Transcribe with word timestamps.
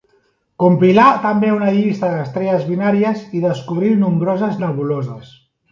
Compilà 0.61 1.03
també 1.25 1.51
una 1.57 1.69
llista 1.77 2.09
d'estrelles 2.15 2.67
binàries 2.73 3.23
i 3.41 3.47
descobrí 3.47 3.95
nombroses 4.07 4.63
nebuloses. 4.67 5.35